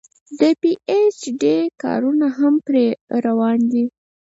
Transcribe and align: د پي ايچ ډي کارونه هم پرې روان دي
د 0.39 0.41
پي 0.61 0.71
ايچ 0.91 1.19
ډي 1.41 1.57
کارونه 1.83 2.27
هم 2.37 2.53
پرې 2.67 2.85
روان 3.25 3.59
دي 3.71 3.85